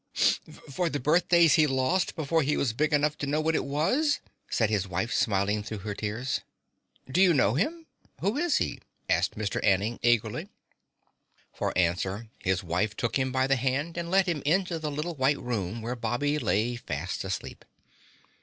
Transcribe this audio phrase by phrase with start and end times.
[0.71, 4.19] "For the birthdays he lost before he was big enough to know what it was?"
[4.49, 6.41] said his wife smiling through her tears.
[7.07, 7.85] "Do you know him?
[8.19, 9.63] Who is he?" asked Mr.
[9.63, 10.49] Anning eagerly.
[11.53, 15.13] For answer, his wife took him by the hand and led him into the little
[15.13, 17.63] white room where Bobby lay fast asleep.